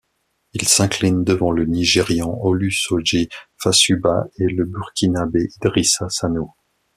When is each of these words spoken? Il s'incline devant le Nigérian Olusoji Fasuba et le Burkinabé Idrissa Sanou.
Il 0.53 0.67
s'incline 0.67 1.23
devant 1.23 1.51
le 1.51 1.63
Nigérian 1.65 2.35
Olusoji 2.41 3.29
Fasuba 3.59 4.23
et 4.39 4.47
le 4.47 4.65
Burkinabé 4.65 5.47
Idrissa 5.57 6.09
Sanou. 6.09 6.51